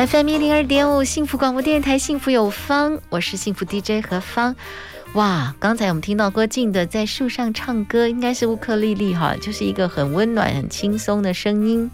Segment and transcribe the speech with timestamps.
[0.00, 4.56] FM 一零二点五幸福广播电台，幸福有方，我是幸福 DJ 何芳。
[5.12, 11.90] 哇，刚才我们听到郭静的在树上唱歌，应该是乌克丽丽哈，就是一个很温暖、很轻松的声音。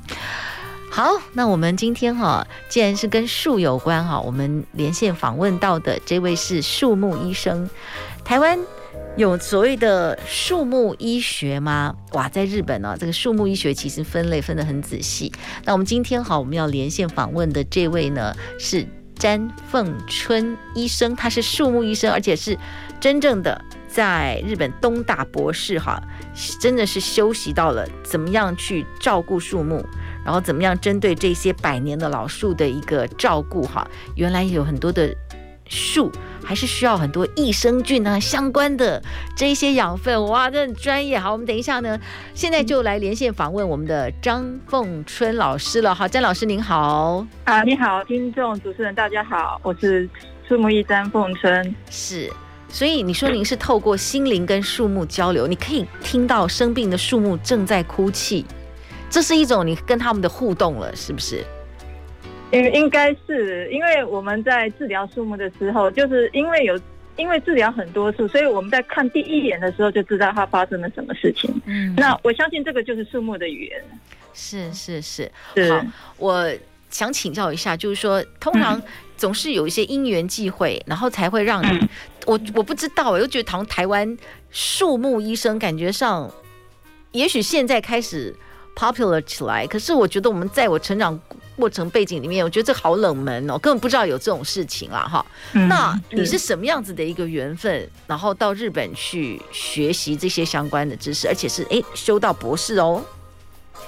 [0.89, 7.69] 好，那我们今天哈，既然是跟树有关哈，我们连线访问到的这位是树木医生，
[8.25, 8.57] 台湾。
[9.17, 11.95] 有所谓的树木医学吗？
[12.13, 15.33] 哇，在日本呢、这个树木医学其实分类分得很仔细。
[15.65, 22.59] 那我们今天好，我们要连线访问的这位呢是詹凤春医生，他是树木医生，而且是
[23.01, 25.99] 真正的在日本东大博士哈，
[26.61, 29.83] 真的是修习到了怎么样去照顾树木，
[30.27, 33.89] 然后怎么样针对这些百年的老树的一个照顾哈。
[34.15, 35.17] 原来有很多的
[35.69, 36.11] 树。
[36.45, 39.03] 还是需要很多益生菌啊，相关的
[39.37, 41.19] 这一些养分，哇，这很专业。
[41.19, 41.99] 好，我们等一下呢，
[42.35, 45.93] 现在就来连线访问我们的张凤春老师了。
[45.93, 47.27] 好，张老师您好。
[47.43, 50.09] 啊，你好，听众主持人大家好，我是
[50.47, 51.75] 树木医张凤春。
[51.91, 52.31] 是，
[52.69, 58.47] 所以你说您是透过心灵跟树木交流，你可以听到生病的树木正在哭泣，
[59.11, 61.45] 这是一种你跟他们的互动了，是不是？
[62.53, 66.79] 应应该是，因为我们在治疗树木的时候，就是因为有
[67.17, 71.51] 因为治疗很多树，所以我们在看第一眼的时候就知道它发生了什么事情。
[71.65, 73.85] 嗯，那我相信这个就是树木的语言。
[74.33, 75.73] 是是是，是。
[75.73, 75.85] 好，
[76.19, 76.53] 我
[76.91, 78.81] 想请教一下，就是说，通常
[79.17, 81.89] 总是有一些因缘际会，然后才会让你，嗯、
[82.27, 84.17] 我我不知道，我又觉得好像台湾
[84.51, 86.31] 树木医生感觉上，
[87.13, 88.37] 也许现在开始
[88.77, 91.19] popular 起来，可是我觉得我们在我成长。
[91.57, 95.25] 过程背景里面，我觉得这好冷门哦，根本不知道有这种事情啦，哈。
[95.55, 103.03] 嗯，那你是什么样子的一个缘分，然后到日本去学习这些相关的知识，而且是哎修到博士哦？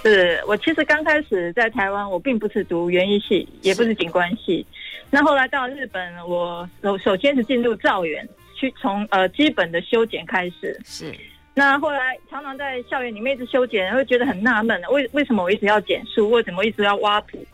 [0.03, 4.66] 是我其实刚开始在台湾，我并不是读园艺系，也不是景观系。
[5.10, 8.27] 那后来到日本，我首首先是进入造园，
[8.59, 10.81] 去从呃基本的修剪开始。
[10.87, 11.15] 是。
[11.59, 17.45] 那后来常常在校园里面一直修剪，会觉得很纳闷，为为什么我一直要剪树，为什么我一直要挖土？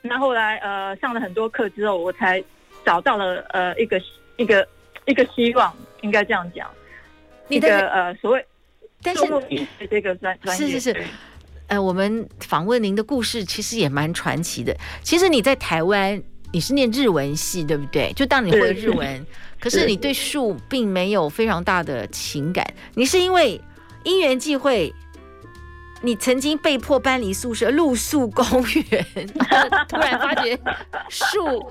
[0.00, 2.42] 那后来呃上了很多课之后，我才
[2.86, 4.00] 找到了呃一个
[4.38, 4.66] 一个
[5.04, 6.66] 一个希望，应该这样讲。
[7.48, 8.46] 一个呃所谓，
[9.02, 9.20] 但是
[9.90, 11.04] 这个专专业是是是，
[11.66, 14.74] 呃我们访问您的故事其实也蛮传奇的。
[15.02, 18.10] 其实你在台湾你是念日文系对不对？
[18.14, 19.26] 就当你会日文，
[19.60, 22.66] 可是你对树并没有非常大的情感。
[22.94, 23.60] 你是因为
[24.04, 24.92] 因缘际会。
[26.02, 28.42] 你曾经被迫搬离宿舍，露宿公
[28.90, 29.06] 园，
[29.86, 30.58] 突然发觉
[31.10, 31.62] 树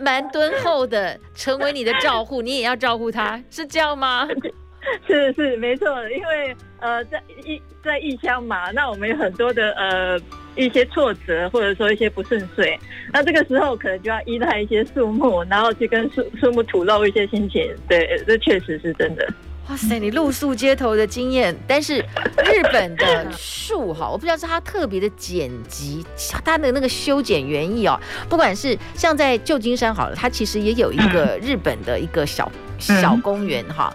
[0.00, 4.26] 蛮敦厚的，成为你的照护，你也要照顾它，是这样吗？
[5.06, 10.18] 是是没错，因为呃，在异在异乡嘛，那我们有很多的呃
[10.58, 12.78] 一些挫折，或者说一些不顺遂，
[13.12, 19.26] 那这个时候可能就要依赖一些树木，然后去跟树树木吐露一些心情，对，这确实是真的。
[19.70, 26.04] 哇塞，你露宿街头的经验，但是日本的树哈，我不知道是它特别的剪辑，
[26.42, 33.94] 它的那个修剪园艺哦，不管是像在旧金山好了，它其实也有一个日本的一个小小公园哈，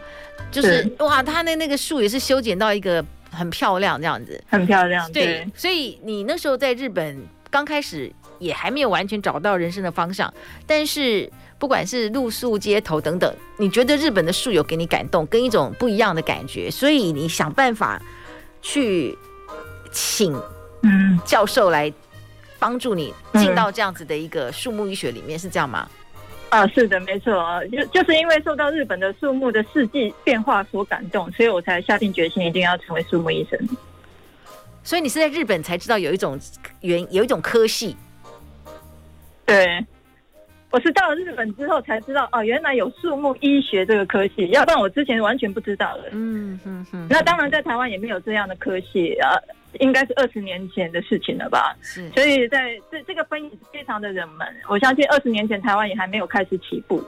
[0.51, 0.87] 就是。
[0.99, 5.11] 哇，它的那个树也是修剪到一个很漂亮这样子，很漂亮。
[5.11, 10.33] 对，所以你那时候在日本刚开始也还没有完全找到人生的方向，
[10.65, 11.31] 但是。
[11.59, 18.01] 不管是露宿街头等等，你觉得日本的树有给你感动，跟一种不一样的感觉，所以你想办法
[18.61, 19.17] 去
[19.89, 20.37] 请
[20.81, 21.93] 嗯教授来
[22.59, 25.89] 帮助你进到这样子的一个树木医学里面，是这样吗？
[26.53, 27.33] 啊，是的，没错，
[27.71, 33.59] 就就是因为受到日本的树木的四季变化所感动，所以我才下定决心一定要成为树木医生。
[34.83, 36.39] 所以你是在日本才知道有一种
[36.81, 37.97] 原有一种科系，
[39.47, 39.83] 对。
[40.69, 46.09] 我是到了日本之后才知道，哦，原来有树木医学这个科系，要不然我之前完全不知道的。
[46.11, 47.07] 嗯嗯嗯。
[47.09, 49.37] 那当然，在台湾也没有这样的科系啊，
[49.79, 51.75] 应该是二十年前的事情了吧？
[51.81, 52.09] 是。
[52.11, 57.03] 所以在这这个分野非常的冷门，我相信二十年前台湾也还没有开始起步。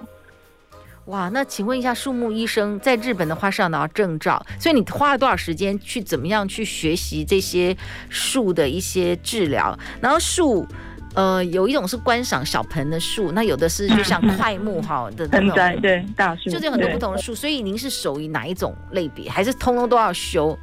[1.06, 7.76] 哇，那请问一下，树木医生在日本的话是要拿证照，所以你花了多少时间去怎么样去学习这些
[8.10, 9.78] 树的一些治疗？
[10.02, 10.68] 然后树。
[11.16, 17.34] 呃，有一种是观赏小盆的树，那有的是就像快木 哈的盆栽，对大树，就是有很多不同的树。
[17.34, 20.60] 所以您是属于哪一种类别，还是通通都要修？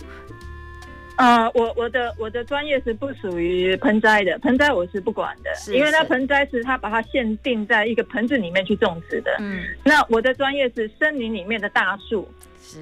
[1.23, 9.37] 啊、呃，我我的我的专业是不属于盆栽的，盆栽我是不管的，是是因为那盆栽是它把它限定在一个盆子里面去种植的。
[9.39, 12.29] 嗯，那我的专业是森林里面的大树，
[12.61, 12.81] 是，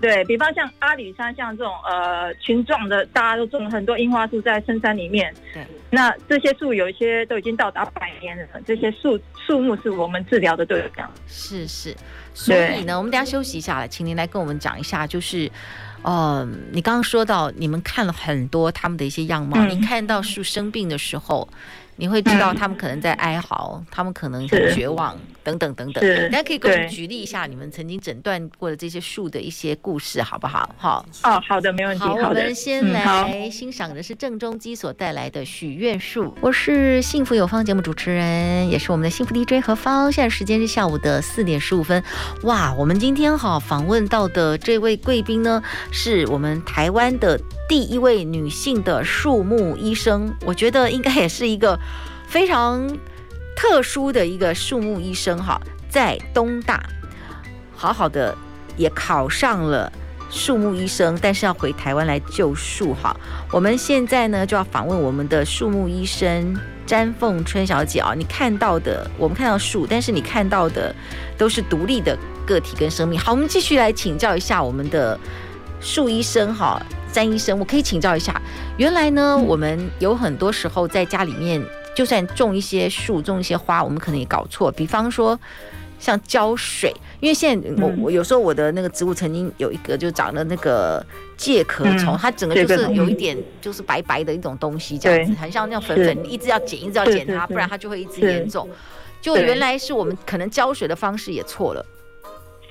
[0.00, 5.32] 对，比方像阿里山，像这种呃群状的，大家都种了很多樱花树在深山里面。
[5.52, 9.16] 对，那这些树有一些都已经到达百年了，这些树
[9.46, 11.08] 树木是我们治疗的对象。
[11.28, 11.94] 是是，
[12.34, 15.48] 所以呢，我们等下休息一下来，请您来跟我们讲一下，就是。
[16.04, 21.48] 哦，你刚刚说到你们看了很多他们的一些样貌，嗯、你看到树生病的时候。
[21.96, 26.30] 你会知道他们可能在哀嚎，嗯、他们可能很绝望，等等等等。
[26.32, 30.74] 大家可以给我们举例一下你们曾经诊断过的这些树的一些故事，好不好？
[30.76, 31.06] 好。
[31.22, 32.02] 哦，好的，没问题。
[32.02, 36.34] 好，我们先来欣赏的是郑中基所带来的许愿树。
[36.40, 40.10] 我是幸福有方节目主持人，也是我们的幸福 DJ 何芳。
[40.10, 42.02] 现在时间是下午的四点十五分。
[42.42, 45.62] 哇，我们今天哈访问到的这位贵宾呢，
[45.92, 47.38] 是我们台湾的
[47.68, 50.34] 第一位女性的树木医生。
[50.46, 51.78] 我觉得应该也是一个。
[52.26, 52.88] 非常
[53.56, 56.84] 特殊的一个树木医生哈，在东大
[57.74, 58.36] 好好的
[58.76, 59.90] 也考上了
[60.30, 63.16] 树木医生，但是要回台湾来救树哈。
[63.52, 68.14] 我们现在呢就要访问我们的树木医生詹凤春小姐啊。
[68.16, 70.94] 你看到的，我们看到树，但是你看到的
[71.38, 73.18] 都是独立的个体跟生命。
[73.18, 75.18] 好，我们继续来请教一下我们的
[75.80, 78.40] 树医生哈，詹医生，我可以请教一下，
[78.76, 81.64] 原来呢我们有很多时候在家里面。
[81.94, 84.70] 就算种一些树，种一些花，我们可能也搞错。
[84.72, 85.38] 比方说，
[85.98, 91.04] 像浇水，因为现在我我有时候我的那个植物曾经有一个就长了那个
[91.36, 98.68] 介壳虫，它整个就是有一点就是白白的一种东西，这样子很像那种粉粉，一直要剪，一直要剪它，不然它就会一直严重。
[99.20, 101.86] 就原来是我们可能浇水的方式也错了。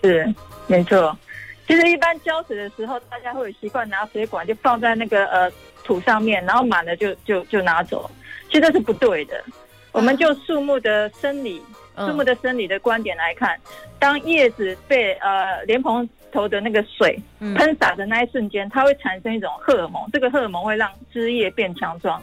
[0.03, 0.31] 是，
[0.67, 1.17] 没错。
[1.65, 5.49] 其实一般浇水的时候，大家会有习惯拿水管就放在那个呃
[5.83, 8.11] 土上面，然后满了就就就拿走。
[8.53, 9.43] 其实这是不对的。
[9.91, 11.59] 我们就树木的生理、
[11.97, 13.59] 树木的生理的观点来看，
[13.97, 22.21] 当叶子被呃莲蓬头的那个水喷洒的那一瞬间，它会产生一种荷尔蒙，这个荷尔蒙会让枝叶变强壮。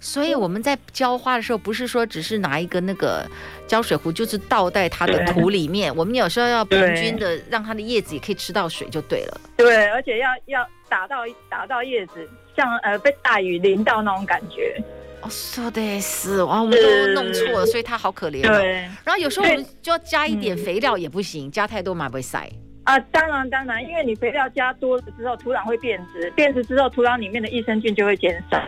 [0.00, 3.24] 所以我们在浇花的时候，不是说只是拿一个那个
[3.68, 5.94] 浇水壶，就是倒在它的土里面。
[5.94, 9.40] 我们有时候要平均的让它的叶子也可以吃到水就对了。
[9.56, 11.18] 对，而且要要打到
[11.48, 14.80] 打到叶子，像呃被大雨淋到那种感觉。
[15.22, 18.40] 哦，说的是，哇，我们都弄错了，所以它好可怜。
[18.40, 18.72] 对，
[19.04, 22.50] 然后有时候我们就要加一点肥料也不行，嗯、加太多嘛不会晒。
[22.84, 28.66] 啊，当然当然，因为你肥料加多了之后，土壤会变质，变质之后，土壤里面的益生菌就会减少。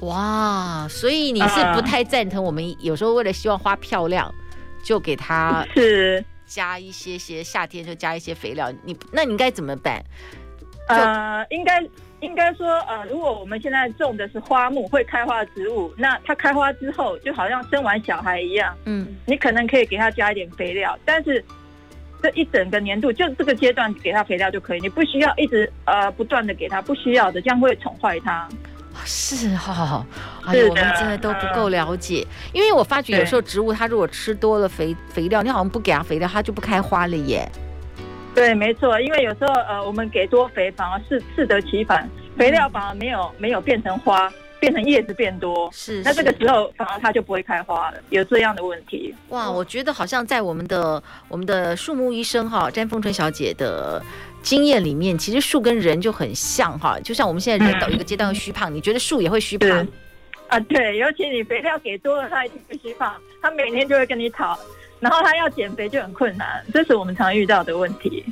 [0.00, 4.34] 哇，所以你是不太赞成我们有时候为了希望花漂亮，
[4.84, 8.72] 就给它是加一些些，夏天就加一些肥料。
[8.82, 10.04] 你那你应该怎么办？
[10.88, 11.80] 呃，应该。
[12.22, 21.44] 应该说，呃，如果我们现在种的是花木会开花的植物，那它开花之后就好像生完小孩一样，嗯，你可能可以给它加一点肥料，但是
[22.22, 28.48] 这一整个年度就这个阶段给它肥料就可以，你不需要一直呃不断的给它，不需要的，这样会宠坏它。
[29.04, 30.06] 是哈、哦，
[30.46, 37.50] 哎呦，我们真的都不够了解，因为我发觉有时候植物它如果吃多了肥肥料，你好像不给它肥料，它就不开花了耶。
[38.34, 49.14] 对，没错，因为有时候呃，我们给多肥反而是适得其反，肥料反而没有没有变成花，变成叶子变多，是，是，那这个时候反而它就不会开花了，有这样的问题。
[49.28, 54.02] 哇，我觉得好像在我们的我们的树木医生哈詹凤春小姐的
[54.42, 59.86] 经验里面，其实树跟人就很像哈，就像我们现在人到一个阶段会虚胖，嗯、你觉得树也会虚胖？
[60.48, 64.58] 啊，对，尤其你肥料给多了，它一定会虚胖，它每天就会跟你讨。
[65.00, 68.24] 然后它要减肥就很困难，这是我们常遇到的问题。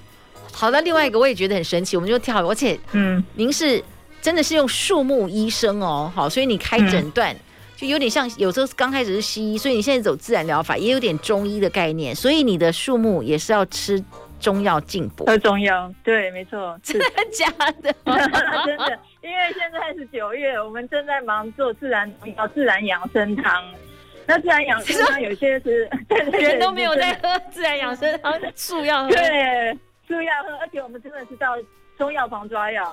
[0.52, 3.82] 好的，另外一个我也觉得很神奇，我们就跳，而且，嗯，您是
[4.20, 7.38] 真的是用树木医生哦，好，所以你开诊断、嗯、
[7.76, 14.02] 就有点像有时候刚开始是西医，所以你现在走自然疗法，也有点中医的概念，所以你的树木也是要吃
[14.38, 15.24] 中药进补。
[15.24, 17.46] 喝中药，对，没错，真的假
[17.82, 17.94] 的？
[18.04, 23.64] 真的，因为现在是九月，我们正在忙做自然要自然养生汤。
[24.26, 25.90] 那自然养生汤 有些是
[26.32, 29.76] 人都没有在喝自然养生汤，树要喝，对，
[30.10, 31.56] 树要喝，而且我们真的是到
[31.96, 32.92] 中药房抓药。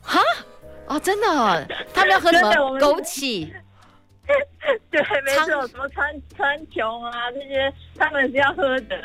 [0.00, 0.20] 哈？
[0.86, 1.66] 哦，真的？
[1.92, 2.78] 他们要喝什么？
[2.78, 3.52] 枸杞。
[4.90, 8.96] 对，没错，什么川川穹啊这些，他们是要喝的。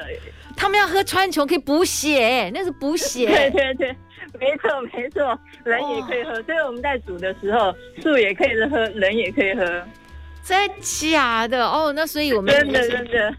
[0.55, 3.25] 他们要喝川穹可以补血，那是补血。
[3.33, 3.95] 对对对，
[4.39, 6.33] 没错没错，人也可以喝。
[6.43, 9.63] 所以我们在煮的时候，树也可以喝，人也可以喝。
[10.43, 11.91] 真假的哦？
[11.95, 13.35] 那所以我们真的真的。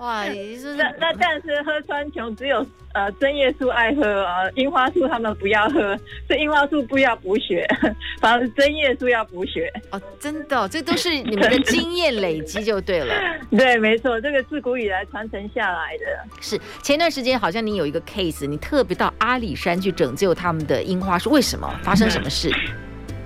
[0.00, 5.94] 哇，也就是那那但是喝川穹只有呃针叶树爱喝啊，樱花树他们不要喝，
[6.26, 7.66] 所以樱花树不要补血，
[8.18, 9.70] 反而针叶树要补血。
[9.90, 13.14] 哦，真的，这都是你们的经验累积就对了。
[13.52, 16.04] 对，没错，这个自古以来传承下来的。
[16.40, 21.70] 是前段时间好像你有一个 case，你特别到阿里山去拯救他们的樱花树，为什么？
[21.82, 22.50] 发生什么事？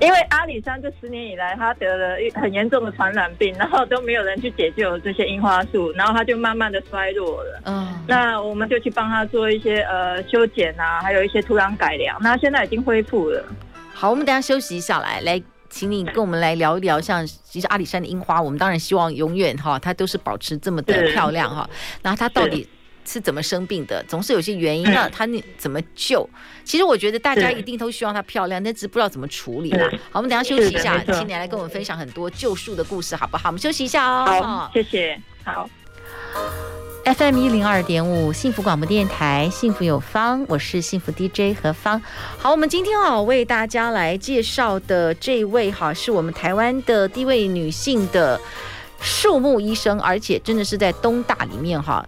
[0.00, 7.62] 因为阿里山这十年以来，他得了一很严重的传染病，然后都没有人去解救这些樱花树，然后他就慢慢的衰落了。
[7.64, 13.42] 嗯，那我们就去帮他做一些呃修剪啊，还有一些土壤改良，那现在已经恢复了。
[13.94, 21.68] 好，我们等下休息一下来，来，请你跟我们来聊一聊，像其实阿里山的樱花，我们当然希望永远哈，它都是保持这么的漂亮哈，
[22.02, 22.68] 然后它到底。
[23.04, 24.04] 是怎么生病的？
[24.08, 24.84] 总是有些原因。
[24.92, 26.28] 那他那怎么救？
[26.64, 29.88] 其实我觉得大家一定都希望她漂亮，但是不知道怎么处理啦。
[30.10, 33.50] 好，我们等下休息一下，请你来跟我们分享很多救树的故事，好不好？
[33.50, 34.24] 我们休息一下哦。
[34.42, 35.20] 好，谢谢。
[35.44, 35.68] 好
[37.04, 42.00] ，FM 一零二点五幸福广播电台，幸福有方，我是幸福 DJ 何芳。
[42.38, 48.40] 好，我们今天啊为大家来介绍的这位哈，是我们台湾的第一位女性的
[49.00, 52.02] 树木医生，而且真的是在东大里面哈。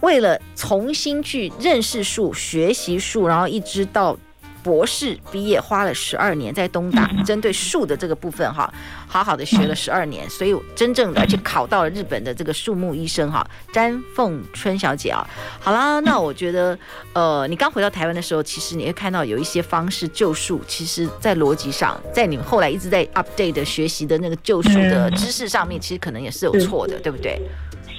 [0.00, 4.16] 为了重新去认识树、学习树，然后一直到
[4.62, 8.72] 博士毕业，花了十二年在东大针对树的这个部分哈，
[9.06, 15.26] 好好的学了十二年，所以真正的去考到了日本的这个树木医生哈，詹凤春小姐啊。
[15.58, 16.78] 好啦，那我觉得
[17.14, 27.40] 呃，你刚回到台湾的时候，其实你会看到有一些方式救树，其实在逻辑上，在你们后来一直在 update 的学习的那个救树的知识上面，其实可能也是有错的，对不对？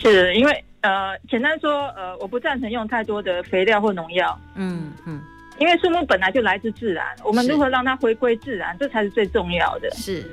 [0.02, 0.64] 是因为。
[0.82, 4.40] 呃，简单说，呃，我不赞成用太多的肥料或农药。
[4.56, 5.22] 嗯嗯，
[5.60, 9.90] 因为树木本来就来自自然，我们如何让它回归自然，这才是最重要的。
[9.92, 10.24] 是，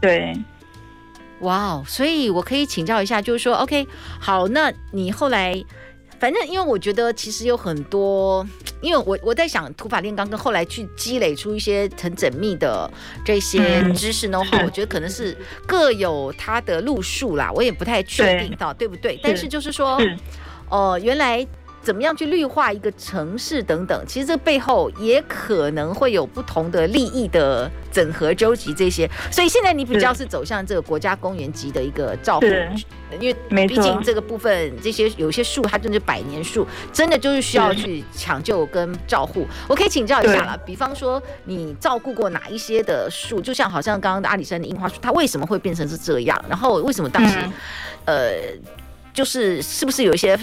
[0.00, 0.32] 对。
[1.40, 3.86] 哇哦，所以我可以请教一下，就是说，OK，
[4.20, 5.62] 好，那你后来。
[6.20, 8.46] 反正，因为我觉得其实有很多，
[8.82, 12.88] 因为我我在想土法炼钢跟后来去积累出一些很缜密的
[13.24, 15.36] 这些知识的话，我觉得可能是
[15.66, 19.18] 各有它的路数啦，我也不太确定到对，对不对？
[19.22, 19.98] 但是就是说，
[20.68, 21.46] 哦、呃，原来。
[21.82, 32.46] 怎么样去绿化一个城市等等，其实这背后也可能会有不同的利益的整合纠集这些，所以现在你比较是走向这个国家公园级的一个照顾，
[33.18, 39.46] 因为毕竟这个部分这些有些树它真的是百年树，真的就是需要去抢救跟照护。
[39.66, 43.40] 我可以请教一下啦，比方说你照顾过哪一些的树？
[43.40, 46.44] 就像好像刚刚的阿里山的樱花树，它为什么会变成是这样？
[46.46, 47.38] 然后为什么当时，
[48.04, 48.32] 呃，
[49.14, 50.38] 就是是不是有一些？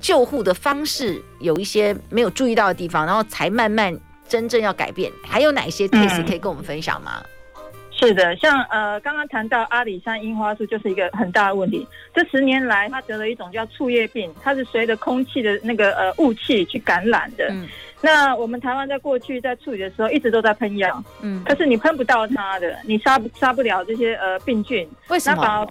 [0.00, 3.94] 救护的方式有一些没有注意到的地方，然后才慢慢
[4.26, 5.12] 真正要改变。
[5.22, 7.22] 还有哪一些 case 可以跟我们分享吗？
[7.56, 11.86] 嗯、是的，像呃刚刚谈到阿里山樱花树就是一个很大的问题。
[12.14, 17.46] 这十年来，它得了一种叫触叶病，它是随着空气的那个呃雾气去感染的。
[17.50, 17.68] 嗯、
[18.00, 24.88] 那我们台湾在过去在处理的时候，一直都在喷药，嗯，可是你喷不到它的，你杀不杀不了这些呃病菌。
[25.08, 25.68] 为什么？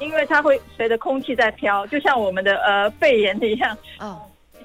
[0.00, 3.76] 因为它会随着空气在飘，就像我们的呃肺炎一样。
[4.00, 4.20] 哦，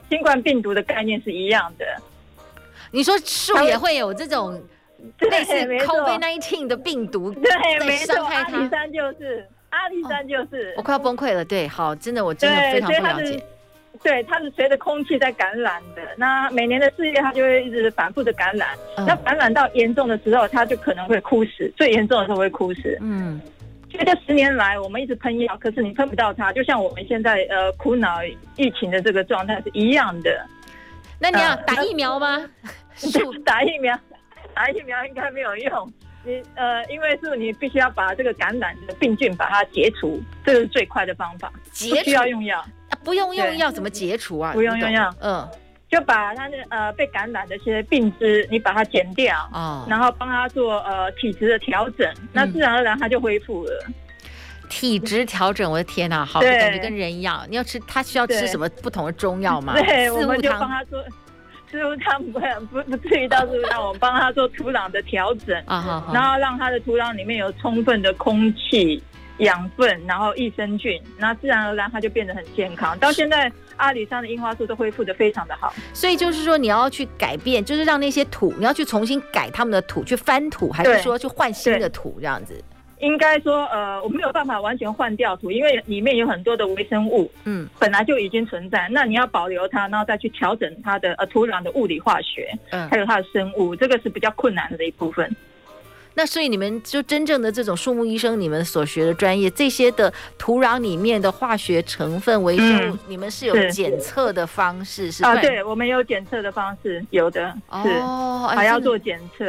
[0.10, 1.86] 新冠病毒的概念是一样的。
[2.91, 4.53] 你说树也会有这种
[5.19, 7.31] 类似 COVID-19 的病毒？
[7.34, 8.24] 对，没错。
[8.24, 10.74] 阿里山就是，阿里山就是。
[10.77, 11.43] 我快要崩溃了。
[11.43, 13.43] 对，好，真的，我真的非常不了解。
[14.01, 16.01] 对，它是随着空气在感染的。
[16.15, 18.69] 那每年的四月，它就会一直反复的感染。
[18.96, 21.72] 那感染到严重的时候，它就可能会枯死。
[21.75, 22.98] 最严重的时候会枯死。
[23.01, 23.41] 嗯。
[23.89, 28.24] 这十年来，我们一直喷药，可是你喷不到它，就像我们现在呃苦恼
[28.56, 30.46] 疫情的这个状态是一样的。
[31.20, 32.38] 那你要打疫苗吗？
[33.46, 33.98] 打疫苗，
[34.53, 35.94] 打疫苗应该没有用。
[36.24, 41.51] 你呃，因为是你必须要把这个感染的病菌把它解除，这是最快的方法。
[41.72, 42.67] 解除不需要用药、啊？
[43.03, 44.51] 不用用药怎么解除啊？
[44.53, 45.48] 不用用药，嗯。
[45.89, 53.72] 就把他的呃被感染的一些病枝，你把它剪掉，哦，然后帮他做呃体质的调整，嗯、那自然而然他就恢复了。
[54.70, 57.46] 体质调整，我的天哪，好，感觉跟人一样。
[57.50, 59.74] 你要吃，他需要吃什么不同的中药吗？
[59.74, 61.01] 对，我们就帮他做
[61.72, 69.01] 四物汤，不不不至于到四物汤，我们帮他做土壤的调整啊，然后让他的土壤里面有充分的空气。
[69.39, 72.98] 养分，然后益生菌，那自然而然它就变得很健康。
[73.00, 75.74] 到现在，阿里山的樱花树都恢复的非常的好。
[75.94, 82.63] 所以就是说，你要去改变，就是让那些土，你要去重新改他们的土，去翻土，还是说去换新的土这样子？
[83.00, 88.88] 应该说，呃，我没有办法完全换掉土，因为里面有很多的微生物，嗯，本来就已经存在。
[88.89, 95.32] 那你要保留它，然后再去调整它的呃土壤的物理化学，嗯，还有它的生物，这个是比较困难的一部分。
[96.17, 105.19] 那所以你们就真正的这种树木医生，你们所学的专业，这些的土壤里面的化学成分、微生物，嗯、你们是有检测的方式是？
[105.19, 107.47] 是啊，对，我们有检测的方式，有的
[107.83, 109.45] 是，哦，还要做检测。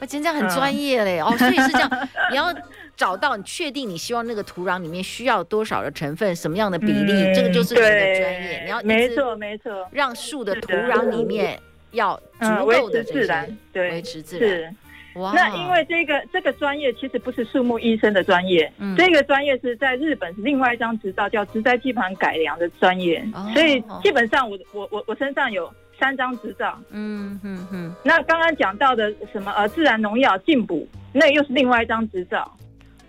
[0.00, 2.52] 我今天这样很专业嘞，嗯、哦，所以是这样， 你要
[2.96, 8.62] 找到你确定你希望那个土壤里面需要多少的成分，什么样的比例，嗯、这个就是你的专业。
[8.64, 11.56] 你要没错没错，让树的土壤里面
[11.92, 14.76] 要足够的这些，维持自然，对，维持自然。
[15.16, 25.72] 哇，那因为这个这个专业其实不是树木医生的专业，嗯、这个专业是在日本是另外一张执照，叫植栽基盘改良的专业，哦、所以基本上我我我我身上有。
[26.00, 27.94] 三张执照，嗯嗯嗯。
[28.02, 32.50] 那刚刚讲到的什么呃自然农药进补，那又是另外一张执照，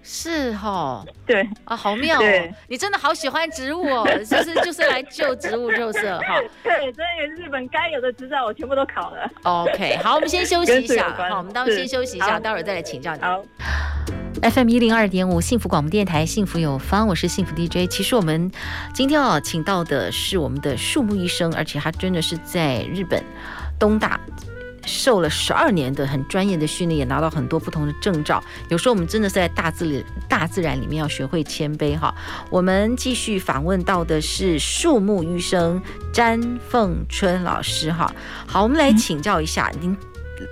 [0.04, 6.42] 是哈，对啊，好妙哦，你真的好喜欢植物哦， 就是就是来救植物就是哈。
[6.62, 9.32] 对，所以日本该有的执照我全部都考了。
[9.44, 13.22] OK，好，我们先休息一下，好，我们待会先休息一下，待会儿再来请教你。
[13.22, 13.42] 好。
[14.42, 17.90] FM 一零二点五幸福广播电台，幸福有方，我是幸福 DJ。
[17.90, 18.52] 其实我们
[18.94, 23.24] 今天啊，请到的是我们的树木医生，而且他真的是在日本
[23.80, 24.20] 东大
[24.86, 28.44] 受了十二年的很专业的训练，也拿到很多不同的证照。
[28.70, 32.14] 有时候我们真的是在大自里大自然里面要学会谦卑哈。
[32.50, 38.14] 我们继续访问到的是树木医生詹凤春老师哈。
[38.46, 39.96] 好，我们来请教一下您。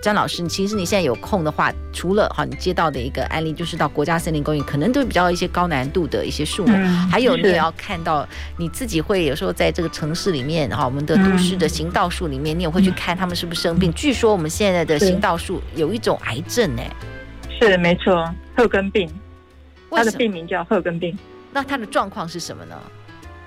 [0.01, 13.89] 詹老师，其实你现在有空的话，除了哈，你接到的一个案例就是到国家森林公园，可能都比较一些高难度的一些树木，嗯、还有你也要看到你自己会有时候在这个城市里面哈，我们的都市的行道树里面，你也会去看他们是不是生病。
[13.89, 16.81] 嗯、据说我们现在的行道树有一种癌症呢，
[17.60, 19.10] 是没错，褐根病，
[19.89, 21.17] 它的病名叫褐根病。
[21.53, 22.75] 那它的状况是什么呢？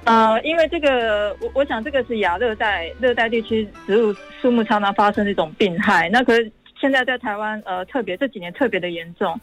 [0.04, 6.10] 呃，因为这个，我我想这个是亚热带、热带地区植物树木常常发生的一种病害。
[6.10, 9.38] 那可是现在在台湾，呃，特别这几年特别的严重。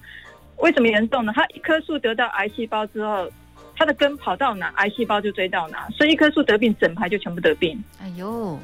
[0.57, 1.33] 为什么严重呢？
[1.35, 3.27] 它一棵树得到癌细胞之后，
[3.75, 7.83] 它的根跑到哪，癌细胞就追到哪，所以一棵树得病，整排就全部得病。
[7.99, 8.59] 哎呦，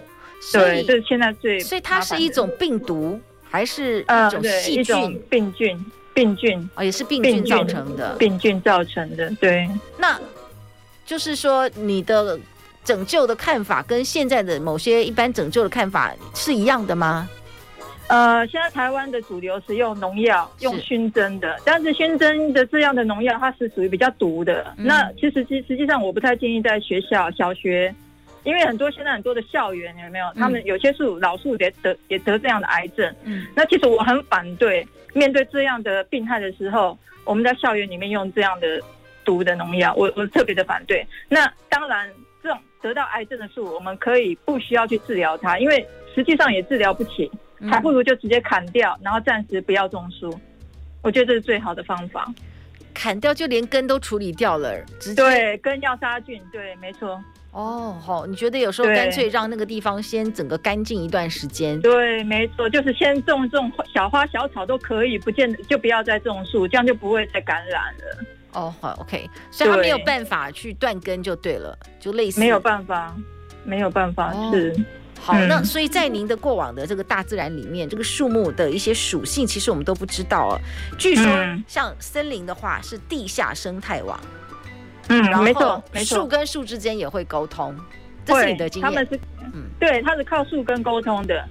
[0.53, 1.59] 对，这是现在最。
[1.59, 3.19] 所以它是一种病毒，
[3.49, 4.95] 还是一种细菌？
[4.95, 8.15] 呃、病菌，病菌哦，也是病菌造成的。
[8.17, 9.67] 病菌造成的，对。
[9.97, 10.19] 那。
[11.07, 12.37] 就是说，你的
[12.83, 17.27] 拯救的看法跟现在的某些一般拯救的看法是一样的吗？
[18.07, 24.73] 呃，现在台湾的主流是用农药，用熏蒸的，是但是熏蒸的这样的农药它是属于比较毒的。
[24.77, 27.93] 嗯、那其实实实际上我不太建议在学校、小学，
[28.43, 30.25] 因为很多现在很多的校园有没有？
[30.35, 33.15] 他们有些树老树也得也得这样的癌症。
[33.23, 38.81] 嗯，那其实我很反对面对这样的病害的时候，我们在校园里面用这样的。
[39.27, 41.05] 毒的农药，我我特别的反对。
[41.27, 42.09] 那当然，
[42.41, 45.85] 这种得到癌症的树，我们可以不需要去治疗它，因为
[46.15, 47.29] 实际上也治疗不起，
[47.69, 50.33] 还不如就直接砍掉，然后暂时不要种树。
[51.01, 52.25] 我觉得这是最好的方法。
[52.93, 57.21] 砍掉就连根都处理掉了，直接对根要杀菌，对，没错。
[57.51, 61.79] 哦，好，你觉得有时候干脆让那个地方先整个干净一段时间？
[61.81, 68.25] 对，没错，就是先种种小花小草都可以，不见得就不要再种树，这样就不会再感染了。
[68.53, 73.15] 哦，好，OK，所以他没有办法去断根就对了，就类似没有办法，
[73.63, 74.75] 没有办法是
[75.21, 75.33] 好。
[75.33, 80.59] 那所以在您的过往的这个大自然里面，这个树木的一些属性，其实我们都不知道哦。
[80.97, 81.25] 据说
[81.67, 84.19] 像森林的话是地下生态网，
[85.09, 87.75] 嗯，没错，没错，树跟树之间也会沟通，
[88.25, 88.89] 这是你的经验。
[88.89, 89.19] 他们是，
[89.53, 91.47] 嗯，对，它是靠树根沟通的，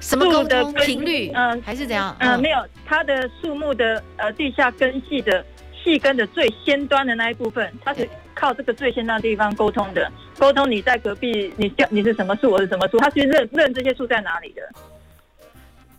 [0.00, 1.32] 什么沟通频率？
[1.34, 2.14] 嗯，还是怎样？
[2.20, 5.44] 嗯，没有，它的树木的呃地下根系的。
[5.86, 10.10] 细根的最先端的那一部分，它是靠这个最先端的地方沟通的。
[10.36, 14.68] 沟通你在隔壁，你叫你是什么树，我是什么树，它去认认这些树在哪里的。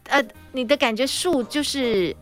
[0.09, 0.21] 呃，
[0.51, 2.13] 你的感觉树就是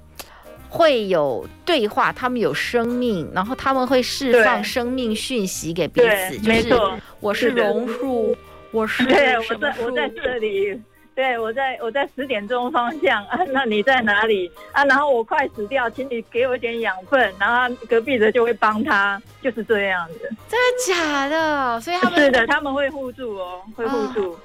[0.70, 6.48] 会有对话，他们有生命，然后他们会释放生命讯息给彼此。
[6.48, 8.38] 没错，我是榕树，
[8.70, 10.80] 我是对，我在我在这里。
[11.16, 14.84] 对，我在我在十点钟方向啊， 那你在哪里啊？
[14.84, 20.30] 然后我快死掉，请你给我一点养分，然后隔壁的就会帮他，就是这样子。
[20.50, 21.80] 真的假的？
[21.80, 24.34] 所以他们是的，他们会互助哦，会互助。
[24.34, 24.40] 哦、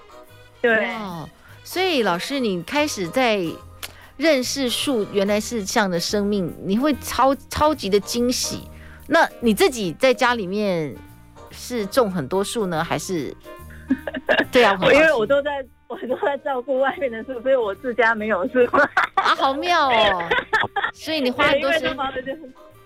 [0.63, 1.29] 对、哦，
[1.65, 3.45] 所以老师，你开始在
[4.17, 8.69] 认识树原来是这样的生命，你会超超级的惊喜。
[9.09, 10.95] 那你自己在家里面
[11.51, 13.35] 是种很多树呢，还是？
[14.53, 15.51] 对啊，因为我都在。
[15.91, 18.65] 我都在照顾外面的事，所以我自家没有事。
[19.15, 20.23] 啊，好妙哦！
[20.95, 21.97] 所以你花很多时间。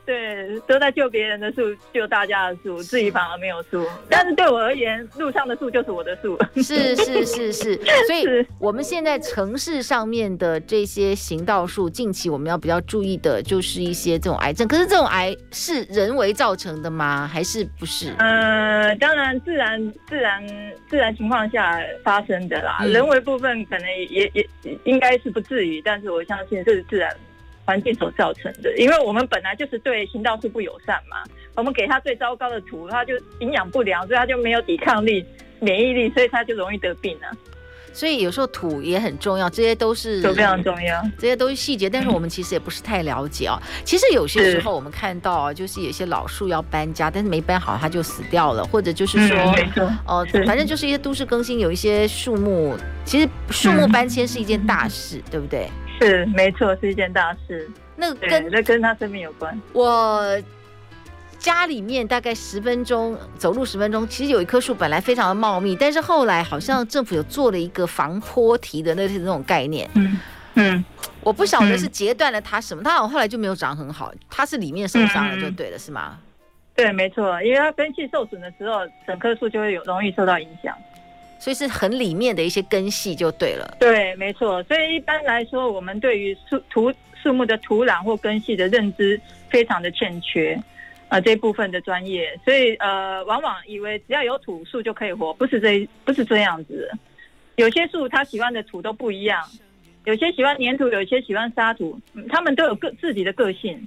[0.07, 1.63] 对，都在救别人的树，
[1.93, 3.87] 救大家的树，自己反而没有树。
[4.09, 6.39] 但是对我而言，路上的树就是我的树。
[6.57, 7.75] 是是是是，
[8.07, 14.69] 所以我们现在城市上面的这些行道树，近期我们要比较注意的就是一些这种癌症。
[14.69, 17.27] 可是这种癌是人为造成的吗？
[17.27, 18.15] 还是不是？
[18.19, 20.47] 呃，当然自然自然
[20.89, 22.79] 自然情况下发生的啦。
[22.81, 24.49] 嗯、人为部分可能也也
[24.85, 27.11] 应该是不至于，但是我相信这是自然。
[27.65, 31.17] 环境所造成的，因为我们本来就是对行道树不友善嘛，
[31.55, 35.25] 我们给它最糟糕的土，它就营养不良，所以它就没有抵抗力、
[35.61, 37.29] 免疫力，所以它就容易得病了。
[37.93, 43.57] 所以有时候土也很重要，这些都是都非常重要，这些都是细节，但是我们其实也不是太了解啊。
[43.85, 55.69] 其实有些时候我们看到啊，就是有些老树要搬家，但是没搬好它就死掉了，或者就是说，哦、嗯呃，反正就是一些都市更新，有一些树木，其实树木搬迁是一件大事，嗯、对不对？
[56.01, 57.71] 是没错，是一件大事。
[57.97, 59.61] 那跟那跟他生命有关。
[59.73, 60.41] 我
[61.39, 69.89] 家里面大概十分钟走路十分钟，其实有一棵树本来非常的茂密，但是后来好像政府有做了一个防坡堤的那那种概念。
[69.95, 70.19] 嗯
[70.57, 70.85] 嗯，
[71.21, 76.19] 我不晓得是截断了它什么，它好像后来就没有长很好，它是里面受伤了就对了，嗯、是吗？
[76.77, 80.77] 对，没错，因为它根系受损的时候，整棵树就会有容易受到影响。
[81.39, 83.77] 所以是很里面的一些根系就对了。
[83.79, 84.63] 对，没错。
[84.65, 86.93] 所以一般来说，我们对于树土
[87.23, 89.21] 树木的土壤或根系的认知
[89.51, 90.59] 非常的欠缺，
[91.09, 92.39] 呃，这部分的专业。
[92.45, 96.91] 所以呃，往往以为只要有土，树就可以活，不是这不是这样子。
[97.57, 99.45] 有些树它喜欢的土都不一样，
[100.05, 103.87] 有些喜欢黏土，有些喜欢沙土，他们都有个自己的个性。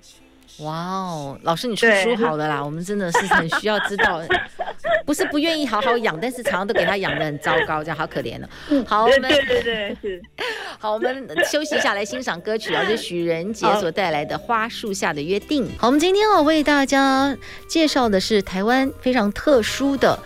[0.59, 4.21] 哇哦，老师你出书好了啦，我们真的是很需要知道，
[5.05, 8.49] 不是不愿意好好养，但是常常都给他养得很糟糕，这样好可怜了。
[8.85, 10.21] 好，我们对对对是，
[10.79, 15.65] 好，我们休息一下来欣赏歌曲啊，是许仁杰所带来的《花树下的约定》。
[15.77, 20.17] 好，我们今天哦为大家介绍的是台湾非常特殊的，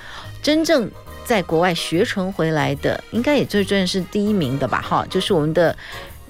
[0.42, 0.90] 真正
[1.26, 4.82] 在国外学成回来的，应该也最真的是第一名的吧？
[4.82, 5.76] 哈，就是我们的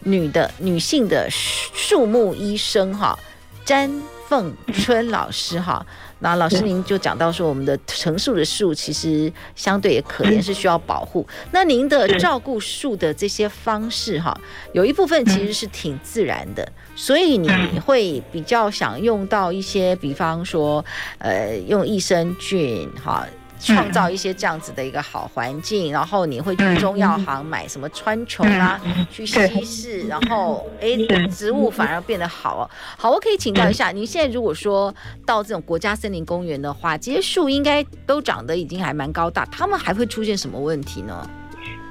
[0.04, 3.18] 女的女性的树木医生哈。
[3.66, 3.92] 詹
[4.28, 5.86] 凤春老师哈，
[6.20, 11.26] 那老师您就讲到说，我们的成树的树其实相对也可怜，是需要保护。
[11.52, 14.36] 那您的照顾树的这些方式哈，
[14.74, 20.84] 有一部分其实是挺自然的，所以你会比较想用到一些，比方说，
[21.20, 23.28] 呃，用益生菌哈。
[23.62, 30.98] 创造一些这样子的一个好环境，然后你会去中药行买什么川穹啊，去稀释，然后哎，
[31.28, 32.70] 植物反而变得好哦。
[32.98, 34.94] 好，我可以请教一下，您现在如果说
[35.26, 41.30] 到这种国家森林公园的话，这些树应该都长得已经还蛮高大，他们还会出现什么问题呢？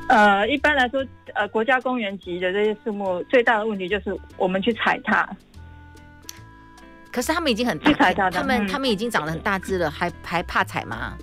[0.09, 5.29] 呃，一般来说，呃，国家公园级的这些树木最大的问题就是我们去踩踏。
[7.13, 11.17] 可是他们已经很大，他们他们已经长得很大只了，还还怕踩吗？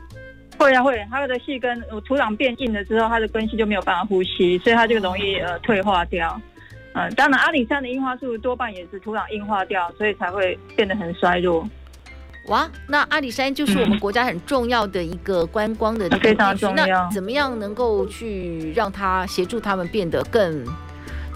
[0.58, 6.40] 会啊会，它的细根土壤变硬了之后，它的根系就没有办法呼吸，所以它就容易呃退化掉。
[6.94, 11.68] 嗯、呃，当然阿里山的樱花树多半也是土壤硬化掉，所以才会变得很衰弱。
[12.48, 16.86] 哇，那阿里山就是我们国家很重要的一个观光的地方，非常重要。
[16.86, 20.66] 那怎么样能够去让它协助他们变得更？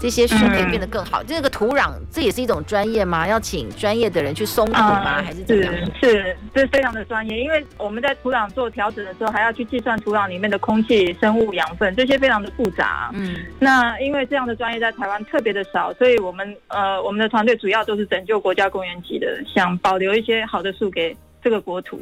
[0.02, 1.22] 这些树可以变得更好。
[1.22, 3.24] 这个土壤，这也是一种专业吗？
[3.24, 5.22] 要请专业的人去松土吗？
[5.22, 5.72] 还是怎样？
[6.00, 7.38] 是是，这是非常的专业。
[7.38, 13.12] 因为我们在土壤做调整的时候，还要去计算土壤里面的空气、生物、养分，这些非常的复杂。
[13.14, 22.00] 嗯，那因为这样的专业在台湾特别的少，所以我们呃，我们的团队主要都是拯救国家公园级的，想保留一些好的树给这个国土。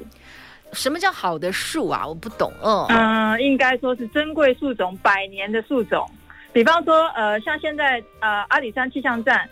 [0.73, 2.07] 什么叫好的树啊？
[2.07, 2.51] 我不懂。
[2.63, 6.11] 嗯嗯、呃，应该说是珍贵树种，百年的树种。
[6.53, 9.49] 比方说，呃，像现在，呃，阿里山气象站，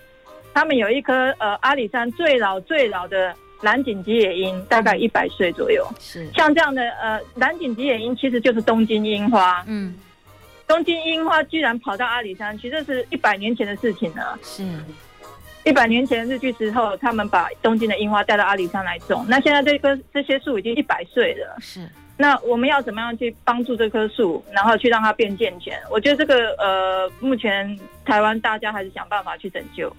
[0.52, 5.86] 他们有一棵，呃，阿里山最老最老的蓝颈吉野樱，大概一百岁左右。
[6.00, 9.62] 是，像这样的，呃，蓝颈吉野樱其实就是东京樱花。
[9.68, 9.94] 嗯，
[10.66, 14.36] 东京樱花居然跑到阿里山去，这是一百年前的事情了。
[14.42, 14.64] 是，
[15.64, 19.24] 一百年前日据时候，他们把东京的樱花带到阿里山来种。
[19.28, 21.56] 那现在这棵这些树已经一百岁了。
[21.60, 21.88] 是。
[22.20, 25.80] 那我们要怎么样去帮助这棵树，然后去让它变健全？
[25.88, 29.90] 我觉得这个呃，目前台湾大家还是想办法去拯救。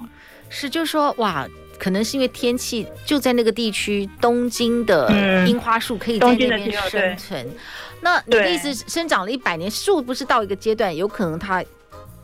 [0.50, 5.10] 是，就是说哇，可能是因为天气就在那个地区，东京的
[5.48, 7.48] 樱花树可以在那边生存。
[7.48, 7.56] 嗯、
[8.02, 11.64] 那你的意思，生长了一百年，树不是到一个阶段，有可能它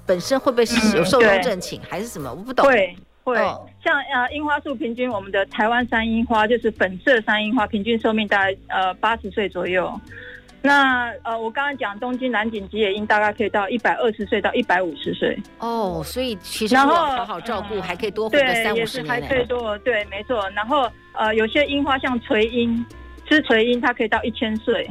[0.05, 2.29] 本身会不会有寿终正寝，还是什么？
[2.29, 2.67] 我不懂。
[2.67, 2.93] 对。
[3.25, 3.35] 会
[3.83, 9.91] 像呃樱花树平均，我们的台湾山樱花就是粉色山樱花，平均寿命大概呃八十岁左右。
[10.61, 19.11] 那呃，我刚刚讲东京蓝景吉野樱大概可以到一百二十岁到一百五十岁哦，所以其实如果好好照顾，还可以多活个三五十年。
[19.11, 20.49] 还可以多，对，没错。
[20.55, 22.83] 然后呃，有些樱花像垂樱，
[23.29, 24.89] 吃垂樱它可以到一千岁。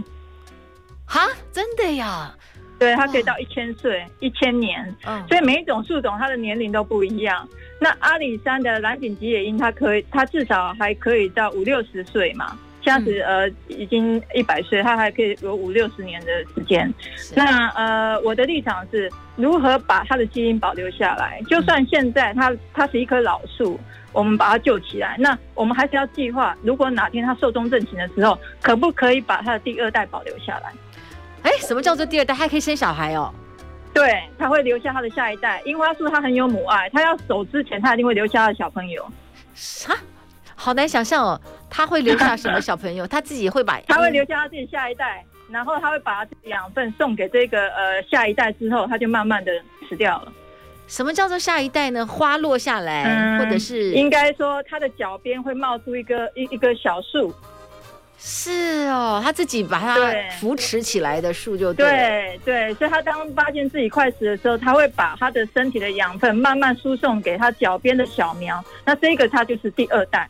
[1.06, 2.32] 哈，真的呀？
[2.78, 4.94] 对，它可以到一千岁，一千年。
[5.04, 7.48] 嗯，所以每一种树种它的年龄都不一样。
[7.84, 12.58] 那阿里山的蓝景吉野樱，它可以，它至少还可以到五六十岁嘛。
[12.80, 16.90] 像是呃，已经一百岁，它还可以有五六十年的时间。
[17.34, 21.42] 那呃，我的立场是如何把它的基因保留下来？
[21.46, 23.78] 就算现在它它是一棵老树，
[24.12, 30.72] 我们把它救起来，那我们还是要计划，如果哪天它寿终正寝的时候，可不可以把它的第二代保留下来？
[31.42, 32.32] 哎，什么叫做第二代？
[32.32, 33.30] 还可以生小孩哦？
[33.94, 35.62] 对，他会留下他的下一代。
[35.64, 39.06] 樱花树它很有母爱，它要走之前，它一定会留下它的小朋友。
[39.54, 39.94] 啥？
[40.56, 43.06] 好难想象哦，他会留下什么小朋友？
[43.06, 49.52] 他自己会把 他会留下他自己下一代，然后他会把养分送给这个呃下一代之后，他就慢慢的
[49.88, 50.32] 死掉了。
[50.86, 52.06] 什么叫做下一代呢？
[52.06, 57.34] 花落下来，嗯、或者是应该说它的脚边会冒出一个一一个小树。
[58.26, 59.98] 是哦，他自己把它
[60.40, 70.26] 扶持起来的树就对对对，所以他当发现自己快死的时候，他会把他的身体的养分慢慢输送给他脚边的小苗，那这个他就是第二代。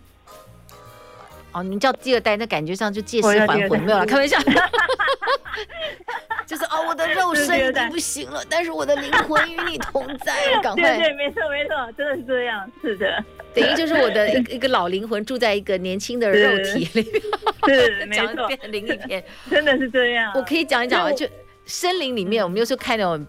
[1.52, 4.37] 哦，你叫第二代，那感觉上就借尸还魂，没有了，开玩笑。
[6.44, 10.98] 就是哦，我的肉身已经不行了，但是我的灵魂与你同在， 赶快。
[10.98, 13.24] 对对，没错没错，真的是这样，是的。
[13.54, 17.02] 等于就是我的 一个老灵魂住在一个年轻的肉体里
[17.66, 20.32] 面，是 没错，变成灵异片，真的是这样。
[20.34, 21.26] 我可以讲一讲啊，就
[21.64, 23.26] 森林里面，我们有时候看那种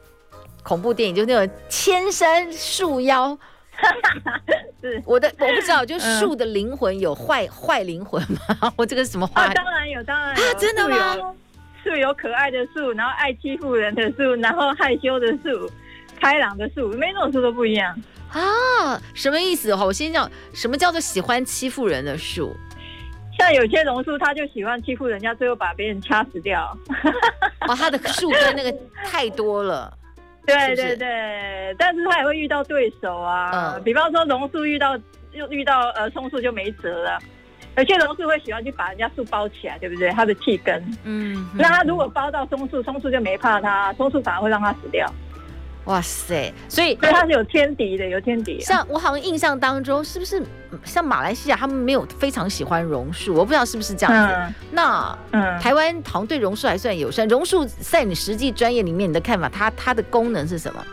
[0.64, 3.38] 恐怖电影，就那种千山树妖。
[4.82, 8.72] 是我的，我不知道，就树的灵魂有坏坏灵魂吗？
[8.78, 9.48] 我这个是什么话？
[9.50, 10.44] 当然有，当然有。
[10.44, 11.36] 啊，真的吗？
[11.84, 15.70] 树有可爱的树，然后爱欺负人的树，然后害羞的树，
[16.20, 17.96] 开朗的树，每种树都不一样
[18.40, 19.02] 啊。
[19.14, 19.76] 什么意思？
[19.76, 22.56] 哈，我先讲，什么叫做喜欢欺负人的树？
[23.38, 26.78] 像有些榕树，它就喜欢欺负人家，最后把别人掐死掉。
[27.68, 29.92] 哦，它的树根那个太多了。
[30.48, 34.96] 对对对，但是它也会遇到对手啊，嗯、比方说榕树遇到
[35.34, 37.20] 又遇到呃松树就没辙了，
[37.78, 40.12] 有些榕树会喜欢去把人家树包起来，对不对？
[40.12, 45.12] 它的气根，嗯，那它如果包到松树，松树就没怕它，松树反而会让它死掉。
[45.86, 46.52] 哇塞！
[46.68, 48.62] 所以，所以它是有天敌的，有天敌、啊。
[48.62, 50.44] 像我好像印象当中，是不是
[50.84, 53.36] 像马来西亚他们没有非常喜欢榕树？
[53.36, 54.34] 我不知道是不是这样子。
[54.36, 57.28] 嗯、那嗯，台湾好像对榕树还算友善。
[57.28, 60.84] 榕树在你实际专业里面，你的看法，它它的功能是什么？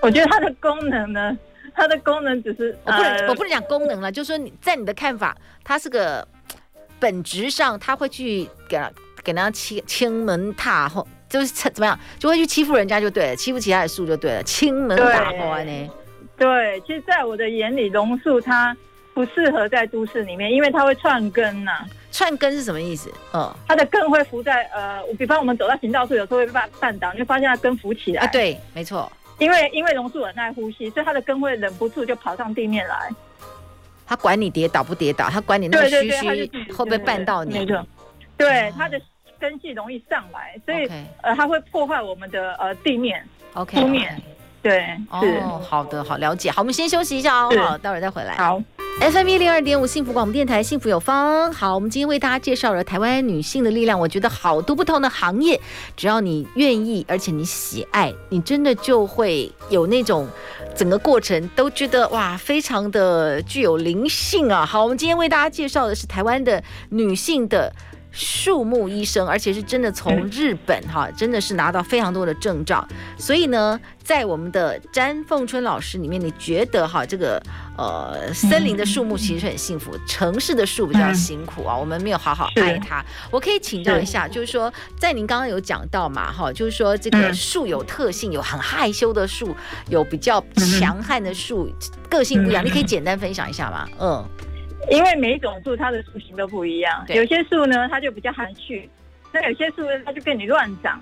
[0.00, 1.38] 我觉得它的功能呢，
[1.76, 6.26] 它的功能只是我不能我不能讲功能了，就是说你在你的看法，它是个
[6.98, 8.80] 本质上，它会去给
[9.22, 11.06] 给人家清清门踏后。
[11.32, 15.90] 就是怎么样，就会去欺负人家就对了，欺负其他的树就对了，清门大花呢？
[16.36, 18.76] 对，其实，在我的眼里，榕树它
[19.14, 21.86] 不适合在都市里面，因为它会串根呐、啊。
[22.10, 23.10] 串根是什么意思？
[23.32, 28.24] 嗯，它的根会浮在呃，比方我们走到行道树，有时候会被绊倒，你会发现它根浮起来。
[28.24, 29.10] 啊，对，没错。
[29.38, 33.08] 因为因为榕树很爱呼吸，所以它的根会忍不住就跑上地面来。
[34.06, 37.54] 它管你跌倒不跌倒，它管你那个须须会不会绊到你。
[37.60, 37.86] 没错，
[38.36, 39.00] 对它的。
[39.42, 40.88] 根系容易上来，所以.
[41.20, 43.20] 呃，它会破坏我们的呃地面
[43.54, 44.22] ，OK，地面，
[44.62, 44.78] 对，
[45.20, 48.36] 是哦，好的，好了解，好，我们先休息一下哦，好，待会儿再回来。
[48.36, 48.62] 好
[49.00, 51.52] ，FM 一零二点五幸福广播电台，幸福有方。
[51.52, 53.98] 好，我们今天为大家介绍了台湾女性的力量。
[53.98, 55.60] 我觉得好多不同的行业，
[55.96, 60.28] 只要你愿意，而且你喜爱，你真的就会有那种
[60.76, 64.64] 整个过程都觉得哇，非常的具有灵性啊。
[64.64, 67.72] 好，我们今天为大家介绍的是台湾的女性的。
[68.12, 72.86] 树木医生，而且是真的从日本哈，真的是拿到非常多的证照。
[73.18, 77.42] 所以呢，在我们的詹凤春老师里面，你觉得哈，这个
[77.76, 81.74] 呃，森林的树木其实很幸福，城市的树比较辛苦啊。
[81.74, 83.02] 我们没有好好爱它。
[83.30, 89.56] 我可以请教一下，就是说，在您刚刚有讲到嘛哈，就是说这个树有特性，有很害羞的树，
[89.88, 90.44] 有比较
[90.78, 91.70] 强悍的树，
[92.10, 92.62] 个性不一样。
[92.62, 93.88] 你可以简单分享一下吗？
[93.98, 94.24] 嗯。
[94.90, 98.88] 因为每一种树它的树形都不一样，对有些树呢它就比较含蓄，
[99.32, 101.00] 那有些树它就跟你乱长，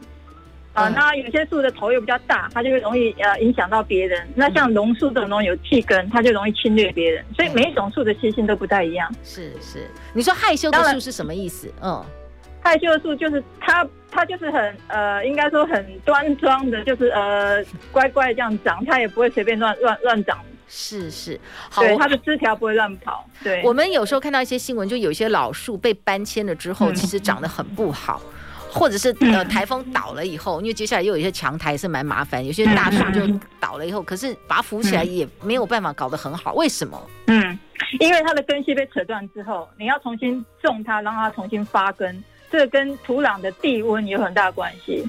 [0.73, 4.29] 啊、那有些树的头又比较大，它就会容易呃影响到别人。
[4.35, 7.25] 那像榕树这种东西有气根，它就容易侵略别人。
[7.35, 9.13] 所以每一种树的习性都不太一样。
[9.25, 11.73] 是是，你说害羞的树是什么意思？
[11.83, 12.05] 嗯，
[12.63, 20.39] 害羞的树就是它它就是很呃，应该说很端庄的，就是呃乖乖这样长，它也不会随便乱乱乱长。
[20.73, 23.29] 是是，好，对它的枝条不会乱跑。
[23.43, 28.23] 对，我们有时候看到一些新闻，就有些老树被搬迁了之后，嗯、其实长得很不好。
[28.73, 33.27] 或者是呃台风倒了以后，因为接下来又有一些强台是蛮麻烦，有些大树就
[33.59, 37.11] 倒了以后，可是把它扶起来也没有办法搞得很好，为什么？
[37.27, 37.59] 嗯，
[37.99, 45.05] 因为它的根系被扯断之后，你要重新种它，让它重新发根，这个跟土壤的地温有很大关系。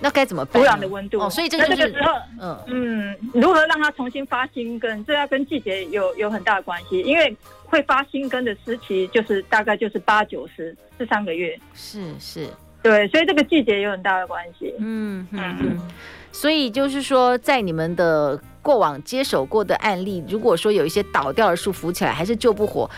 [0.00, 0.62] 那该怎么办？
[0.62, 1.18] 土壤的温度。
[1.20, 2.58] 哦，所以这个就是时候，嗯。
[2.66, 12.48] 嗯，如何让它重新发新根，这要跟季节有有很大的关系，因为会发新根的时期就是大概就是八九十这三个月，是是，
[12.82, 15.80] 对，所以这个季节有很大的关系，嗯嗯嗯，
[16.30, 22.88] 所以就是说，在你们的过往接手过的案例，如果说有一些倒掉的树扶起来，还是救不活。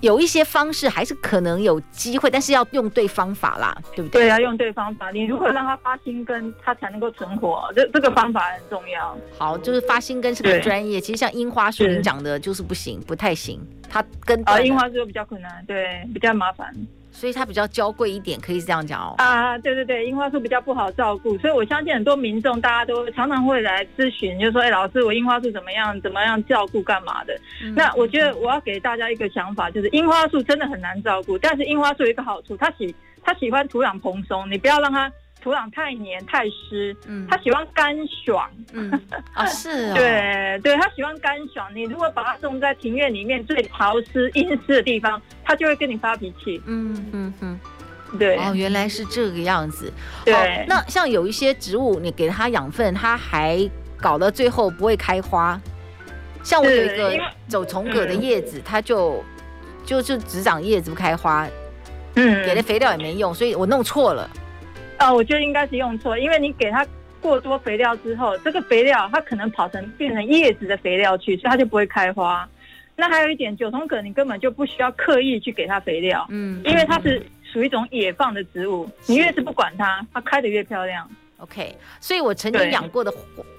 [0.00, 4.22] 有一些方式还是可能有机会，但是要用对方法啦，对不对？
[4.22, 5.10] 对，要用对方法。
[5.10, 7.70] 你如何让它发新根，它才能够存活？
[7.74, 9.16] 这这个方法很重要。
[9.38, 11.00] 好，就是发新根是个专业。
[11.00, 13.60] 其实像樱花树，你讲的就是不行，不太行。
[13.88, 16.74] 它跟啊，樱花树比较困难，对，比较麻烦。
[17.18, 19.14] 所以它比较娇贵一点，可以这样讲哦。
[19.18, 26.00] 啊，对对对，樱花树比较不好照顾，所以我相信很多民众大家都常常会来咨询，就说：“哎，老师，我樱花树怎么样？
[26.00, 26.80] 怎么样照顾？
[26.80, 35.10] 干嘛的？”嗯、那我觉得我要给大家一个想法，就是樱花树真的很难照顾，但是樱花树有一个好处，它喜它喜欢土壤蓬松，你不要让它。
[35.48, 38.92] 土壤太黏太湿，嗯，他喜欢干爽，嗯
[39.32, 41.66] 啊是 对对，他喜欢干爽。
[41.74, 47.60] 你如果把它种在庭院里面最潮湿阴湿的地方，他就会跟你发脾气，嗯嗯嗯，
[48.18, 49.90] 对哦，原来是这个样子，
[50.22, 50.34] 对。
[50.34, 53.58] 哦、那像有一些植物，你给它养分，它还
[53.96, 55.58] 搞到最后不会开花。
[56.42, 59.24] 像我有一个走虫葛的叶子，它就
[59.86, 61.48] 就就只长叶子不开花，
[62.16, 64.28] 嗯，给的肥料也没用，所以我弄错了。
[64.98, 66.86] 啊、哦，我觉得应该是用错，因为你给它
[67.20, 72.48] 过多肥料之后，这个肥料它可能跑成变成叶子的肥料去，所以它就不会开花。
[72.96, 81.08] 那还有一点，九重葛你根本就不需要刻意去给它肥料，嗯，因为它是属于一种野放的植物，你越是不管它，它开得越漂亮。
[81.38, 83.12] OK，所以我曾经养过的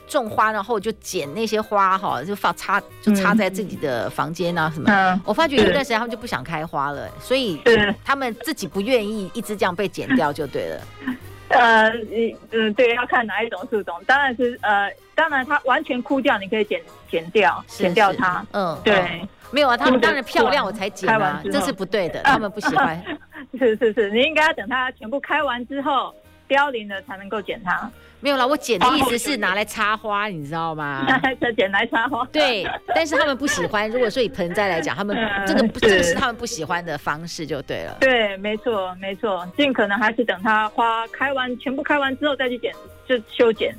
[0.06, 4.92] 种花，然后就剪那些花哈，就放插就插在自己的房间啊什么。
[4.92, 7.62] 嗯，我发觉有一段时间他们就不想开花了，所以
[8.04, 10.82] 他们自己不愿意一直这样被剪掉就对了。
[11.50, 18.46] 呃，嗯嗯，对，要看哪一种树种，当然是呃，当然它完全枯掉，你可以剪剪掉，剪掉它。
[18.52, 23.02] 嗯，对、嗯，没有啊，他们当然漂亮我才剪啊，这是不对的，他们不喜欢。
[23.58, 26.14] 是是是，你应该要等它全部开完之后。
[26.50, 31.06] 凋零了才能够剪它，没有啦，我剪的意思是拿来插花，你知道吗？
[31.56, 32.28] 剪来插花。
[32.32, 33.90] 对，但是他们不喜欢。
[33.90, 35.16] 如果说以盆栽来讲，他们
[35.48, 37.96] 这个不，这个是他们不喜欢的方式，就对了。
[38.02, 42.74] 对，没错，没错，尽可能还是等它花开完，全部开完之后再去剪，
[43.08, 43.74] 就修剪。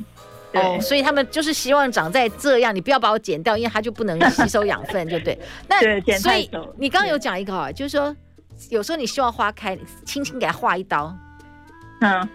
[0.55, 5.39] 哦，所以他们就是希望长在这样，你不要把我剪掉，因为它就不能吸收养分，就对。
[5.69, 5.79] 那
[6.19, 8.17] 所以你刚刚有讲一个啊，就是说
[8.71, 11.15] 有时候你希望花开，轻轻给它划一刀，
[12.01, 12.29] 嗯。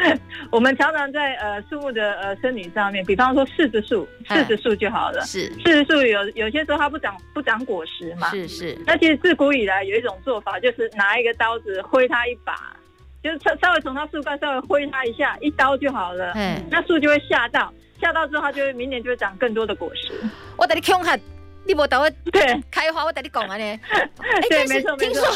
[0.50, 5.20] 我们常常在呃树木的呃生理上面，比方说柿子树，柿子树就好了。
[5.24, 8.30] 是柿子树有有些时候它不长不长果实嘛。
[8.30, 8.78] 是是。
[8.86, 12.76] 那其实自古以来有一种做法，就是拿一个刀子挥它一把，
[13.22, 16.32] 就是稍稍微从它树干稍微挥它一下，一刀就好了。
[16.34, 16.64] 嗯。
[16.70, 20.12] 那树就会吓到，吓到之后它就会明年就会长更多的果实。
[20.56, 21.20] 我等你看看，
[21.66, 23.80] 你无等我对开花，我等你讲啊呢。
[24.48, 25.26] 对，没错没错。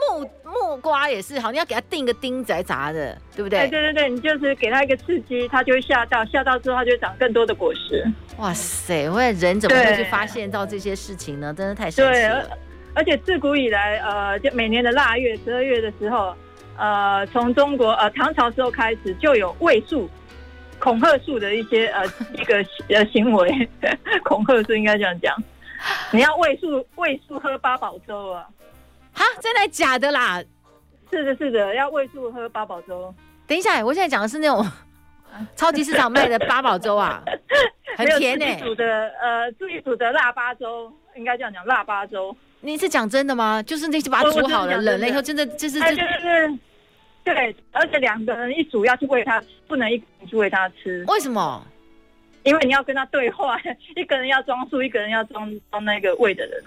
[0.00, 3.68] 木木瓜也是好，你要给它钉个钉子来砸的，对不对？
[3.68, 8.04] 对对对，你就是给它一个刺激，它就会吓到，吓到之后它就会长更多的果实。
[8.38, 9.08] 哇塞！
[9.10, 11.52] 我人怎么会去发现到这些事情呢？
[11.52, 12.42] 真的太神奇了。
[12.42, 12.50] 对，
[12.94, 16.34] 而且自古以来，呃，就每年的腊月、十二月的时候，
[16.76, 20.08] 呃，从中国呃唐朝时候开始就有喂树、
[20.78, 23.68] 恐吓树的一些呃 一个呃行为，
[24.24, 25.36] 恐吓树应该这样讲，
[26.10, 28.46] 你要喂树喂树喝八宝粥啊。
[29.14, 30.42] 啊，真的假的啦？
[31.10, 33.12] 是的，是的，要喂树喝八宝粥。
[33.46, 34.64] 等一下，我现在讲的是那种
[35.56, 37.22] 超级市场卖的八宝粥啊，
[37.96, 38.54] 很甜呢、欸。
[38.54, 42.34] 自己煮的呃，自己煮的腊八粥，应该这样讲，腊八粥。
[42.60, 43.62] 你是讲真的吗？
[43.62, 46.58] 就是那些把它煮好了，冷了以后，真的就是就、哎、是
[47.24, 51.04] 对，而且两个人一组要去喂它，不能一个人去喂它吃。
[51.08, 51.66] 为什么？
[52.44, 53.58] 因为你要跟他对话，
[53.96, 56.62] 一个人要装树，一个人要装装那个喂的人。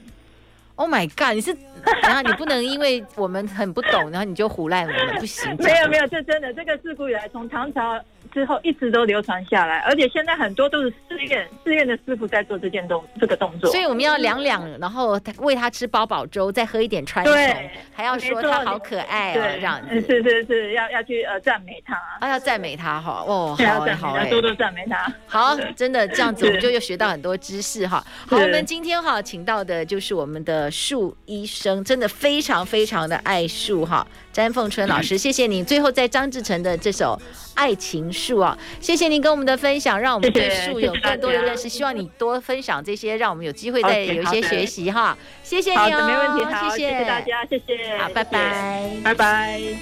[0.75, 1.35] Oh my god！
[1.35, 1.55] 你是，
[2.01, 5.55] 然后你不能因为我们很不懂，然后你就胡乱我们，不行。
[5.59, 7.99] 没有没有，这真的，这个自古以来从唐朝。
[8.33, 13.69] 之后一直都流传下来，而且现在很多都是寺院寺院的师傅在做这件动这个动作。
[13.71, 20.01] 所以我们要两两，然后喂他吃八宝粥，再喝一点川芎，对，还要说他好可爱啊，这样子。
[20.01, 25.13] 是是是，要要去呃赞美他，啊要赞美他哈，哦好哎好哎，多多赞美他。
[25.27, 28.03] 好，真的这样子我们就又学到很多知识哈。
[28.27, 34.05] 好，我们今天哈请到的就是我们的树医生，真的非常非常的爱树哈。
[34.33, 35.63] 詹凤春老师，谢谢你。
[35.63, 37.17] 最后在张志成的这首
[37.53, 41.69] 《爱情树》啊，谢谢您跟我们的分享，让我们对树有更多的认识。
[41.69, 45.15] 希望你多分享这些，让我们有机会再有一些学习哈。
[45.43, 49.75] 谢谢你哦，没问题，谢谢，谢谢大家，谢谢，好，拜拜，拜拜。